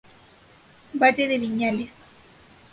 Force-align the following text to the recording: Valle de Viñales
Valle 1.01 1.29
de 1.31 1.37
Viñales 1.37 1.93